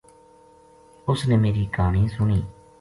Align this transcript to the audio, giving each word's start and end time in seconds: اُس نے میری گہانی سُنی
اُس 1.09 1.19
نے 1.29 1.35
میری 1.43 1.63
گہانی 1.75 2.03
سُنی 2.15 2.39